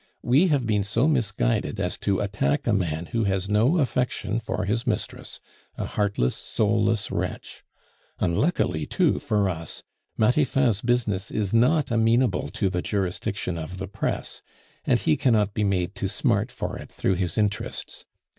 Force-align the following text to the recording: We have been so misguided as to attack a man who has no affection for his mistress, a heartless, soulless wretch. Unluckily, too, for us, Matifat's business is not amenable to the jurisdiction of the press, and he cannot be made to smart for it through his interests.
We 0.23 0.47
have 0.47 0.65
been 0.65 0.83
so 0.83 1.07
misguided 1.07 1.79
as 1.79 1.95
to 1.99 2.21
attack 2.21 2.65
a 2.65 2.73
man 2.73 3.05
who 3.11 3.25
has 3.25 3.47
no 3.47 3.77
affection 3.77 4.39
for 4.39 4.65
his 4.65 4.87
mistress, 4.87 5.39
a 5.77 5.85
heartless, 5.85 6.35
soulless 6.35 7.11
wretch. 7.11 7.63
Unluckily, 8.17 8.87
too, 8.87 9.19
for 9.19 9.47
us, 9.47 9.83
Matifat's 10.17 10.81
business 10.81 11.29
is 11.29 11.53
not 11.53 11.91
amenable 11.91 12.49
to 12.49 12.67
the 12.71 12.81
jurisdiction 12.81 13.59
of 13.59 13.77
the 13.77 13.87
press, 13.87 14.41
and 14.85 14.97
he 14.99 15.15
cannot 15.15 15.53
be 15.53 15.63
made 15.63 15.93
to 15.97 16.07
smart 16.07 16.51
for 16.51 16.79
it 16.79 16.91
through 16.91 17.13
his 17.13 17.37
interests. 17.37 18.03